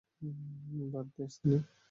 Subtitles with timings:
[0.91, 1.57] বাদ দে, সানী।